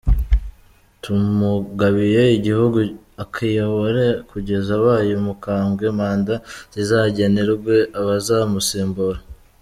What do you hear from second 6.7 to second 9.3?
zizagenerwe abazamusimbura…”.